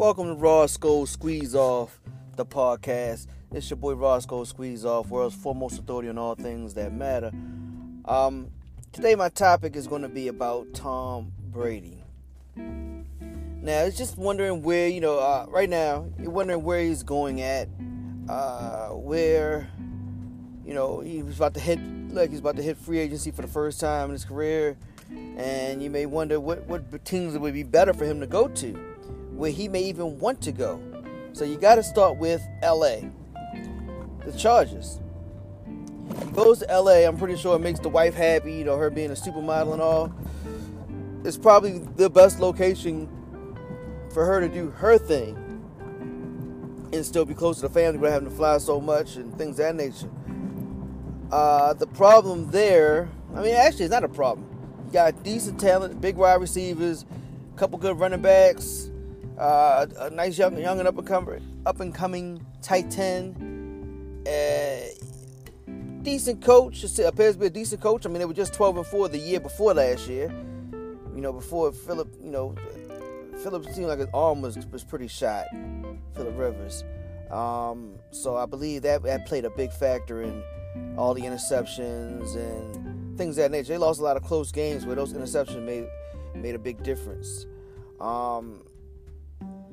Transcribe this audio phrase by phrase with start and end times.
[0.00, 1.90] Welcome to Rawsko Squeezoff,
[2.34, 3.26] the podcast.
[3.52, 7.30] It's your boy Rawsko Squeezoff, world's foremost authority on all things that matter.
[8.06, 8.48] Um,
[8.92, 12.02] today, my topic is going to be about Tom Brady.
[12.56, 17.42] Now, it's just wondering where, you know, uh, right now, you're wondering where he's going
[17.42, 17.68] at,
[18.30, 19.68] uh, where,
[20.64, 21.78] you know, he's about to hit,
[22.08, 24.78] like he's about to hit free agency for the first time in his career,
[25.36, 28.89] and you may wonder what, what teams would be better for him to go to
[29.40, 30.78] where he may even want to go.
[31.32, 32.96] So you got to start with LA,
[34.26, 35.00] the Chargers.
[35.66, 37.06] He goes to LA.
[37.06, 38.52] I'm pretty sure it makes the wife happy.
[38.52, 40.14] You know, her being a supermodel and all.
[41.24, 43.08] It's probably the best location
[44.12, 45.36] for her to do her thing
[46.92, 49.56] and still be close to the family without having to fly so much and things
[49.56, 50.10] that nature.
[51.32, 54.46] Uh, the problem there, I mean, actually, it's not a problem.
[54.86, 57.06] You got decent talent, big wide receivers,
[57.56, 58.89] couple good running backs,
[59.40, 64.28] uh, a nice young, young and up and coming, up and coming tight end.
[64.28, 64.80] Uh,
[66.02, 66.84] decent coach.
[66.84, 68.04] Appears to be a decent coach.
[68.04, 70.30] I mean, they were just 12 and four the year before last year.
[71.14, 72.14] You know, before Philip.
[72.22, 72.54] You know,
[73.42, 75.46] Philip seemed like his arm was was pretty shot.
[76.14, 76.84] Philip Rivers.
[77.30, 80.42] Um, so I believe that that played a big factor in
[80.98, 83.72] all the interceptions and things that nature.
[83.72, 85.86] They lost a lot of close games where those interceptions made
[86.34, 87.46] made a big difference.
[88.00, 88.62] Um,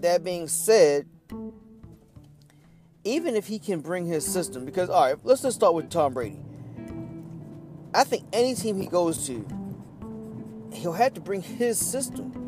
[0.00, 1.06] that being said,
[3.04, 6.14] even if he can bring his system, because all right, let's just start with Tom
[6.14, 6.40] Brady.
[7.94, 9.46] I think any team he goes to,
[10.72, 12.42] he'll have to bring his system.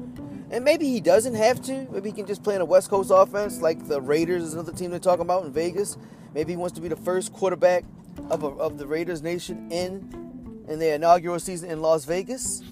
[0.51, 1.87] And maybe he doesn't have to.
[1.91, 4.73] Maybe he can just play in a West Coast offense like the Raiders is another
[4.73, 5.99] team they're talking about in Vegas.
[6.35, 7.85] Maybe he wants to be the first quarterback
[8.31, 12.63] of, a, of the Raiders nation in in their inaugural season in Las Vegas,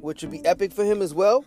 [0.00, 1.44] which would be epic for him as well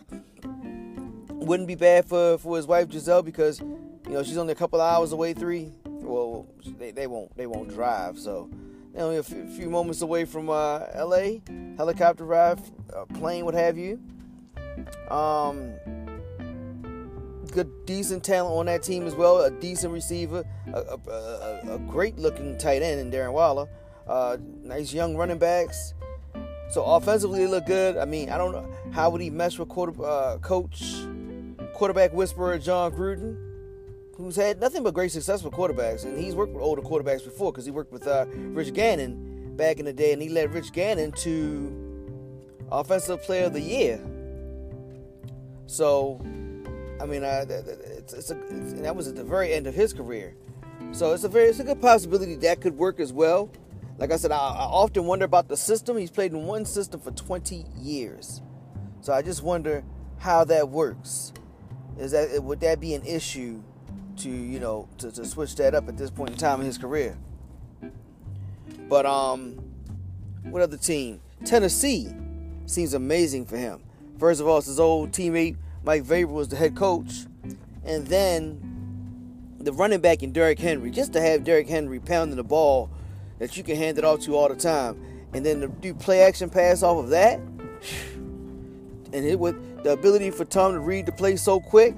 [1.46, 4.80] wouldn't be bad for, for his wife Gisele because you know she's only a couple
[4.80, 5.32] hours away.
[5.32, 6.46] Three, well,
[6.78, 8.50] they, they won't they won't drive, so
[8.92, 11.42] they're only a few, few moments away from uh, L.A.
[11.76, 12.60] Helicopter ride,
[12.94, 14.00] uh, plane, what have you.
[15.10, 15.74] Um,
[17.52, 19.42] good, decent talent on that team as well.
[19.42, 23.68] A decent receiver, a, a, a, a great looking tight end in Darren Waller.
[24.06, 25.94] Uh, nice young running backs.
[26.70, 27.96] So offensively, they look good.
[27.96, 30.82] I mean, I don't know how would he mesh with quarter, uh, coach
[31.76, 33.36] quarterback whisperer Jon Gruden,
[34.16, 37.52] who's had nothing but great success with quarterbacks, and he's worked with older quarterbacks before
[37.52, 40.72] because he worked with uh, Rich Gannon back in the day, and he led Rich
[40.72, 44.00] Gannon to Offensive Player of the Year.
[45.66, 46.18] So,
[47.00, 49.92] I mean, uh, it's, it's, a, it's that was at the very end of his
[49.92, 50.34] career.
[50.92, 53.50] So it's a very it's a good possibility that could work as well.
[53.98, 55.98] Like I said, I, I often wonder about the system.
[55.98, 58.40] He's played in one system for 20 years,
[59.02, 59.84] so I just wonder
[60.18, 61.32] how that works.
[61.98, 63.62] Is that would that be an issue
[64.18, 66.78] to you know to, to switch that up at this point in time in his
[66.78, 67.16] career?
[68.88, 69.52] But um,
[70.44, 71.20] what other team?
[71.44, 72.08] Tennessee
[72.66, 73.82] seems amazing for him.
[74.18, 77.26] First of all, it's his old teammate Mike Vrabel was the head coach,
[77.84, 80.90] and then the running back in Derrick Henry.
[80.90, 82.90] Just to have Derrick Henry pounding the ball
[83.38, 85.00] that you can hand it off to all the time,
[85.32, 87.38] and then to do play action pass off of that,
[88.18, 91.94] and it would the ability for Tom to read the play so quick,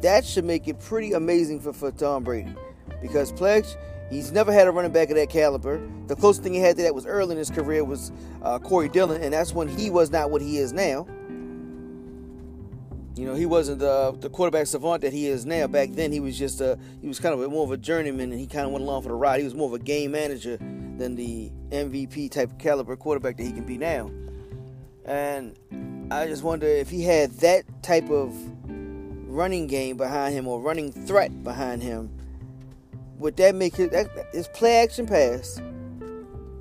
[0.00, 2.54] that should make it pretty amazing for, for Tom Brady.
[3.02, 3.66] Because Pledge,
[4.10, 5.80] he's never had a running back of that caliber.
[6.06, 8.88] The closest thing he had to that was early in his career was uh, Corey
[8.88, 11.04] Dillon, and that's when he was not what he is now.
[13.16, 15.66] You know, he wasn't the, the quarterback savant that he is now.
[15.66, 18.38] Back then, he was just a he was kind of more of a journeyman, and
[18.38, 19.40] he kind of went along for the ride.
[19.40, 23.50] He was more of a game manager than the MVP type caliber quarterback that he
[23.50, 24.12] can be now.
[25.04, 25.56] And
[26.12, 28.34] I just wonder if he had that type of
[29.28, 32.10] running game behind him or running threat behind him,
[33.18, 33.90] would that make his,
[34.32, 35.62] his play action pass,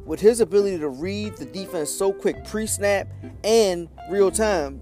[0.06, 3.08] with his ability to read the defense so quick, pre snap
[3.44, 4.82] and real time,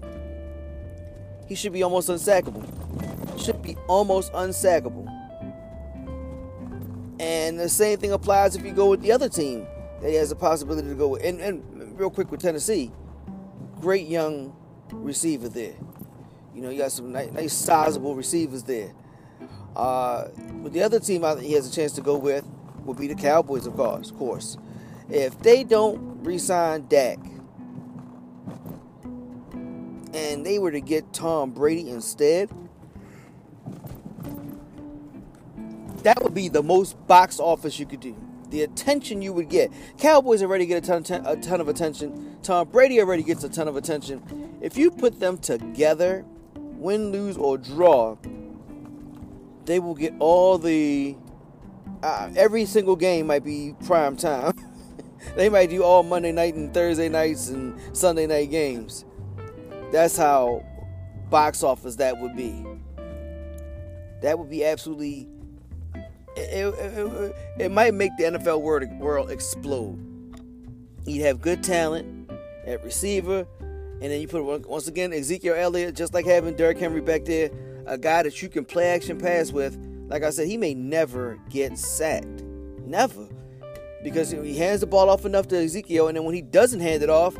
[1.46, 2.62] he should be almost unsackable.
[3.42, 5.06] Should be almost unsackable.
[7.18, 9.66] And the same thing applies if you go with the other team
[10.02, 11.24] that he has a possibility to go with.
[11.24, 12.92] And, and real quick with Tennessee,
[13.80, 14.54] great young
[14.92, 15.74] receiver there.
[16.54, 18.92] You know, you got some nice, nice sizable receivers there.
[19.76, 20.28] Uh,
[20.62, 22.44] but the other team I think he has a chance to go with
[22.84, 24.10] will be the Cowboys, of course.
[24.10, 24.56] Of course,
[25.08, 27.18] if they don't re-sign Dak,
[30.14, 32.50] and they were to get Tom Brady instead,
[36.02, 38.16] that would be the most box office you could do
[38.50, 39.70] the attention you would get.
[39.98, 42.36] Cowboys already get a ton, a ton of attention.
[42.42, 44.58] Tom Brady already gets a ton of attention.
[44.60, 46.24] If you put them together,
[46.54, 48.16] win, lose, or draw,
[49.64, 51.16] they will get all the.
[52.02, 54.52] Uh, every single game might be prime time.
[55.36, 59.04] they might do all Monday night and Thursday nights and Sunday night games.
[59.90, 60.64] That's how
[61.28, 62.64] box office that would be.
[64.22, 65.28] That would be absolutely.
[66.38, 69.98] It, it, it, might make the NFL world, world explode.
[71.06, 72.30] You'd have good talent
[72.66, 77.00] at receiver, and then you put once again Ezekiel Elliott, just like having Derrick Henry
[77.00, 77.50] back there,
[77.86, 79.78] a guy that you can play action pass with.
[80.08, 82.42] Like I said, he may never get sacked,
[82.86, 83.26] never,
[84.02, 87.02] because he hands the ball off enough to Ezekiel, and then when he doesn't hand
[87.02, 87.36] it off,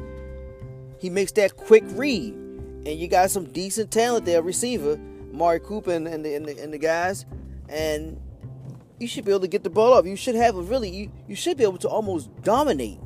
[0.98, 4.98] he makes that quick read, and you got some decent talent there, receiver,
[5.32, 7.24] Amari Cooper and, and, the, and, the, and the guys,
[7.68, 8.20] and
[8.98, 10.06] you should be able to get the ball off.
[10.06, 12.98] You should have a really, you, you should be able to almost dominate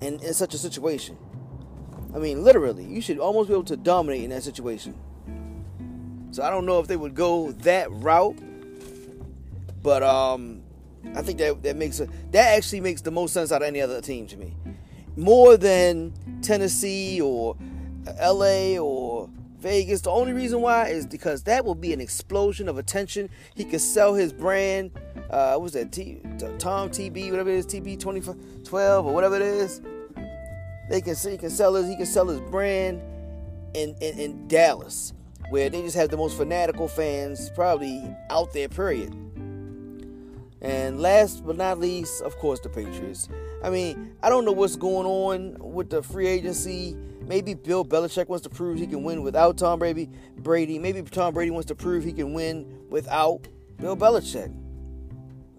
[0.00, 1.16] And in such a situation.
[2.14, 4.94] I mean, literally, you should almost be able to dominate in that situation.
[6.30, 8.36] So I don't know if they would go that route,
[9.82, 10.62] but um,
[11.14, 13.80] I think that that makes a, that actually makes the most sense out of any
[13.80, 14.54] other team to me,
[15.16, 16.12] more than
[16.42, 17.56] Tennessee or
[18.18, 18.78] L.A.
[18.78, 19.28] or
[19.58, 20.02] Vegas.
[20.02, 23.30] The only reason why is because that will be an explosion of attention.
[23.54, 24.90] He could sell his brand.
[25.30, 25.90] Uh, what was that?
[25.90, 26.20] T,
[26.58, 29.80] Tom TB, whatever it is, TB 2012 or whatever it is.
[30.90, 33.00] They can he can sell his he can sell his brand
[33.74, 35.14] in, in, in Dallas,
[35.48, 38.68] where they just have the most fanatical fans probably out there.
[38.68, 39.14] Period.
[40.60, 43.28] And last but not least, of course, the Patriots.
[43.62, 46.96] I mean, I don't know what's going on with the free agency.
[47.26, 50.10] Maybe Bill Belichick wants to prove he can win without Tom Brady.
[50.36, 50.78] Brady.
[50.78, 53.48] Maybe Tom Brady wants to prove he can win without
[53.78, 54.54] Bill Belichick.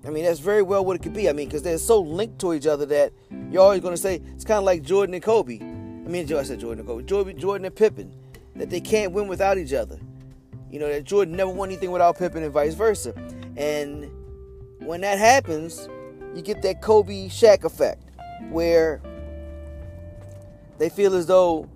[0.05, 1.27] I mean, that's very well what it could be.
[1.27, 3.11] I mean, because they're so linked to each other that
[3.49, 5.59] you're always going to say it's kind of like Jordan and Kobe.
[5.59, 5.63] I
[6.07, 7.03] mean, I said Jordan and Kobe.
[7.03, 8.13] Jordan, Jordan and Pippen.
[8.55, 9.99] That they can't win without each other.
[10.69, 13.13] You know, that Jordan never won anything without Pippen and vice versa.
[13.57, 14.09] And
[14.79, 15.89] when that happens,
[16.35, 18.03] you get that Kobe Shaq effect
[18.49, 19.01] where
[20.77, 21.69] they feel as though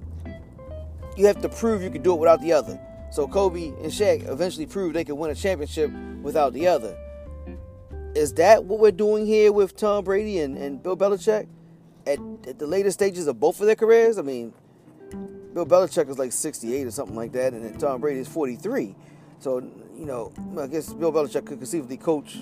[1.17, 2.79] you have to prove you can do it without the other.
[3.11, 5.91] So Kobe and Shaq eventually proved they could win a championship
[6.21, 6.97] without the other.
[8.15, 11.47] Is that what we're doing here with Tom Brady and, and Bill Belichick
[12.05, 14.17] at, at the later stages of both of their careers?
[14.17, 14.53] I mean,
[15.53, 18.95] Bill Belichick is like 68 or something like that, and then Tom Brady is 43.
[19.39, 19.59] So,
[19.95, 22.37] you know, I guess Bill Belichick could conceivably coach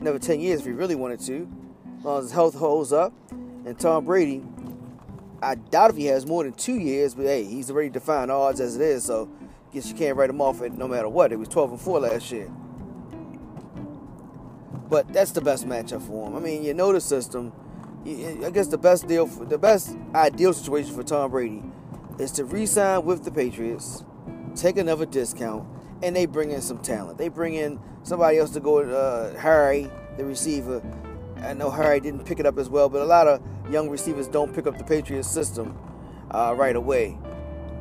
[0.00, 1.48] another 10 years if he really wanted to,
[1.98, 3.12] as long as his health holds up.
[3.30, 4.42] And Tom Brady,
[5.42, 8.60] I doubt if he has more than two years, but hey, he's already defined odds
[8.60, 11.32] as it is, so I guess you can't write him off no matter what.
[11.32, 12.50] It was 12 and 4 last year.
[14.88, 16.36] But that's the best matchup for him.
[16.36, 17.52] I mean, you know the system.
[18.04, 21.62] I guess the best deal, for, the best ideal situation for Tom Brady
[22.18, 24.04] is to re-sign with the Patriots,
[24.54, 25.66] take another discount,
[26.02, 27.18] and they bring in some talent.
[27.18, 28.80] They bring in somebody else to go.
[28.80, 30.82] Uh, Harry, the receiver.
[31.42, 34.28] I know Harry didn't pick it up as well, but a lot of young receivers
[34.28, 35.78] don't pick up the Patriots system
[36.30, 37.18] uh, right away.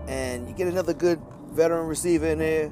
[0.07, 2.71] And you get another good veteran receiver in there,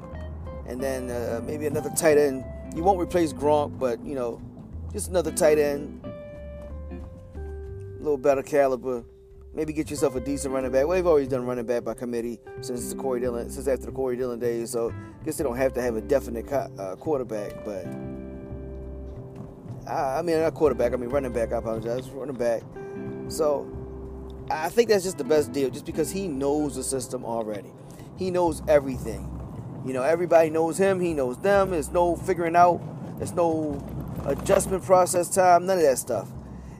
[0.66, 4.40] and then uh, maybe another tight end you won't replace Gronk, but you know,
[4.92, 6.04] just another tight end,
[6.94, 9.04] a little better caliber.
[9.54, 10.86] Maybe get yourself a decent running back.
[10.86, 13.92] Well, they've always done running back by committee since the Corey Dillon, since after the
[13.92, 14.70] Corey Dillon days.
[14.70, 17.64] So I guess they don't have to have a definite uh, quarterback.
[17.64, 17.86] But
[19.88, 20.92] I, mean, not quarterback.
[20.92, 21.52] I mean running back.
[21.52, 22.62] I apologize, running back.
[23.28, 23.66] So
[24.50, 27.70] I think that's just the best deal, just because he knows the system already.
[28.16, 29.34] He knows everything.
[29.86, 31.70] You know, everybody knows him, he knows them.
[31.70, 32.80] There's no figuring out,
[33.18, 33.82] there's no
[34.26, 36.28] adjustment process time, none of that stuff.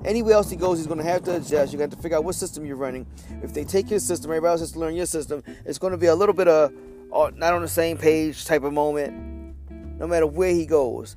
[0.05, 1.73] Anywhere else he goes, he's going to have to adjust.
[1.73, 3.07] You got to figure out what system you're running.
[3.43, 5.43] If they take your system, everybody else has to learn your system.
[5.65, 6.73] It's going to be a little bit of
[7.13, 9.55] uh, not on the same page type of moment,
[9.99, 11.17] no matter where he goes,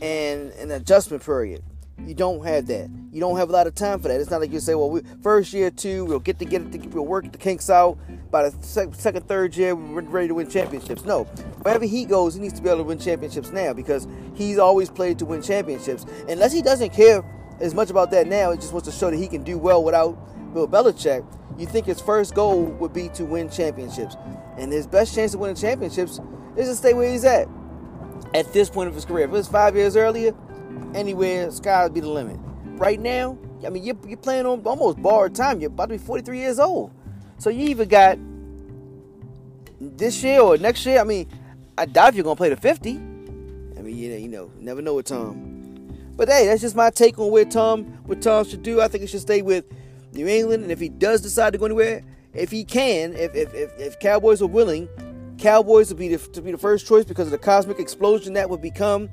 [0.00, 1.62] and an adjustment period.
[2.06, 2.88] You don't have that.
[3.12, 4.20] You don't have a lot of time for that.
[4.20, 6.86] It's not like you say, well, we, first year, two, we'll get to get it,
[6.94, 7.98] we'll work the kinks out.
[8.30, 11.04] By the second, third year, we're ready to win championships.
[11.04, 11.24] No,
[11.62, 14.90] wherever he goes, he needs to be able to win championships now because he's always
[14.90, 16.06] played to win championships.
[16.28, 17.24] Unless he doesn't care
[17.60, 19.82] as much about that now, he just wants to show that he can do well
[19.82, 20.12] without
[20.54, 21.26] Bill Belichick.
[21.58, 24.16] You think his first goal would be to win championships,
[24.56, 26.20] and his best chance of winning championships
[26.56, 27.48] is to stay where he's at
[28.34, 29.24] at this point of his career.
[29.24, 30.34] If it was five years earlier,
[30.94, 32.38] anywhere, sky would be the limit.
[32.76, 35.60] Right now, I mean, you're, you're playing on almost borrowed time.
[35.60, 36.92] You're about to be 43 years old.
[37.38, 38.18] So you even got
[39.80, 41.00] this year or next year.
[41.00, 41.28] I mean,
[41.76, 42.90] I doubt if you're going to play to 50.
[42.90, 45.48] I mean, you know, you know, never know with Tom.
[46.16, 48.80] But hey, that's just my take on where Tom what Tom should do.
[48.80, 49.64] I think he should stay with
[50.12, 52.02] New England, and if he does decide to go anywhere,
[52.34, 54.88] if he can, if if if, if Cowboys are willing,
[55.38, 58.50] Cowboys would be the, to be the first choice because of the cosmic explosion that
[58.50, 59.08] would become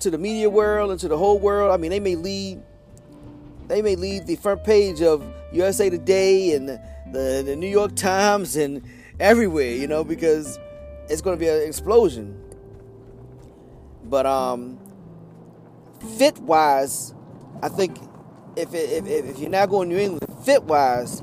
[0.00, 1.72] to the media world and to the whole world.
[1.72, 2.62] I mean, they may lead
[3.68, 6.80] they may lead the front page of USA Today and the,
[7.12, 8.80] the, the New York Times and
[9.18, 10.58] everywhere, you know, because
[11.08, 12.40] it's going to be an explosion.
[14.04, 14.78] But um,
[16.16, 17.12] fit wise,
[17.60, 17.98] I think
[18.54, 21.22] if, if, if you're not going New England, fit wise,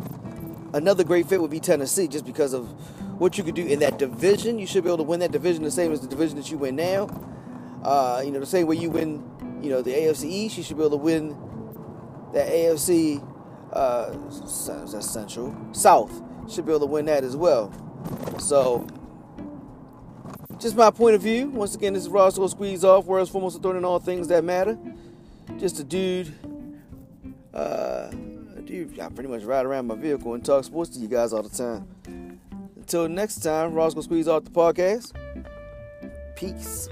[0.74, 2.74] another great fit would be Tennessee just because of
[3.18, 4.60] what you could do in that division.
[4.60, 6.58] You should be able to win that division the same as the division that you
[6.58, 7.08] win now.
[7.84, 9.24] Uh, you know, the same way you win,
[9.62, 11.30] you know, the AFC East, you should be able to win
[12.34, 13.22] that AFC
[13.74, 14.12] uh,
[14.92, 16.22] that's Central South.
[16.50, 17.72] Should be able to win that as well.
[18.40, 18.88] So,
[20.60, 21.50] just my point of view.
[21.50, 24.78] Once again, this is Rawsko Squeezoff, world's foremost authority on all things that matter.
[25.58, 26.34] Just a dude,
[27.54, 28.10] uh,
[28.66, 29.00] dude.
[29.00, 31.50] I pretty much ride around my vehicle and talk sports to you guys all the
[31.50, 31.88] time.
[32.84, 35.14] Until next time, Rawsko Squeezoff the podcast.
[36.36, 36.90] Peace.